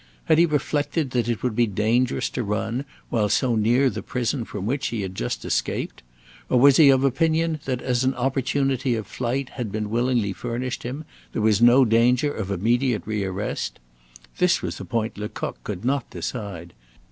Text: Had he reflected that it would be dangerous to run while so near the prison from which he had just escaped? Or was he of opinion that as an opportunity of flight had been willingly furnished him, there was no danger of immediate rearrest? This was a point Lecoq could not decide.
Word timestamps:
Had 0.25 0.39
he 0.39 0.47
reflected 0.47 1.11
that 1.11 1.29
it 1.29 1.43
would 1.43 1.55
be 1.55 1.67
dangerous 1.67 2.27
to 2.31 2.41
run 2.43 2.85
while 3.11 3.29
so 3.29 3.55
near 3.55 3.87
the 3.87 4.01
prison 4.01 4.45
from 4.45 4.65
which 4.65 4.87
he 4.87 5.01
had 5.03 5.13
just 5.13 5.45
escaped? 5.45 6.01
Or 6.49 6.59
was 6.59 6.77
he 6.77 6.89
of 6.89 7.03
opinion 7.03 7.59
that 7.65 7.83
as 7.83 8.03
an 8.03 8.15
opportunity 8.15 8.95
of 8.95 9.05
flight 9.05 9.49
had 9.49 9.71
been 9.71 9.91
willingly 9.91 10.33
furnished 10.33 10.81
him, 10.81 11.05
there 11.33 11.41
was 11.43 11.61
no 11.61 11.85
danger 11.85 12.33
of 12.33 12.49
immediate 12.49 13.05
rearrest? 13.05 13.73
This 14.39 14.63
was 14.63 14.79
a 14.79 14.85
point 14.85 15.19
Lecoq 15.19 15.63
could 15.63 15.85
not 15.85 16.09
decide. 16.09 16.73